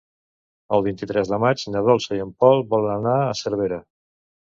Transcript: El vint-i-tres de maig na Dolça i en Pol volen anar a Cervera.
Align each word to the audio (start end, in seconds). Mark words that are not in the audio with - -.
El 0.77 0.85
vint-i-tres 0.85 1.29
de 1.33 1.37
maig 1.43 1.65
na 1.73 1.83
Dolça 1.87 2.17
i 2.19 2.23
en 2.23 2.31
Pol 2.45 2.63
volen 2.71 2.95
anar 2.95 3.13
a 3.27 3.37
Cervera. 3.41 3.79